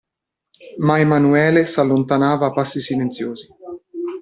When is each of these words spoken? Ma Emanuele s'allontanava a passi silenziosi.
Ma 0.85 0.95
Emanuele 0.99 1.63
s'allontanava 1.67 2.47
a 2.47 2.51
passi 2.51 2.81
silenziosi. 2.81 3.45